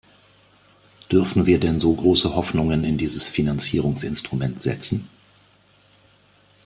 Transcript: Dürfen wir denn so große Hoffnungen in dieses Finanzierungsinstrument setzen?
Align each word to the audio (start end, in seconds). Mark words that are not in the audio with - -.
Dürfen 1.11 1.45
wir 1.45 1.59
denn 1.59 1.79
so 1.79 1.93
große 1.93 2.33
Hoffnungen 2.33 2.83
in 2.83 2.97
dieses 2.97 3.27
Finanzierungsinstrument 3.29 4.59
setzen? 4.59 5.07